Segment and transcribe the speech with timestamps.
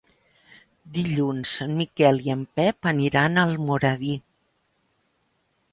[0.95, 4.17] Dilluns en Miquel i en Pep aniran a Almoradí.